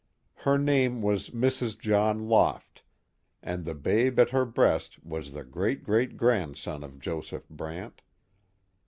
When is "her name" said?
0.33-1.03